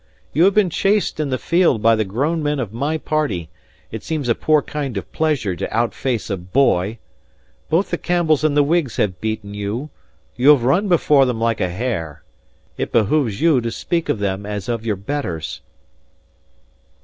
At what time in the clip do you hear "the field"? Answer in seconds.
1.29-1.79